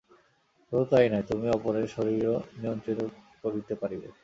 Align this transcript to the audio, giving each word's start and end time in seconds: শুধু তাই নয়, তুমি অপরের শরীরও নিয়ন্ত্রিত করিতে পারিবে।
শুধু 0.65 0.83
তাই 0.91 1.07
নয়, 1.11 1.25
তুমি 1.29 1.47
অপরের 1.49 1.87
শরীরও 1.87 2.35
নিয়ন্ত্রিত 2.59 2.99
করিতে 3.43 3.73
পারিবে। 3.81 4.07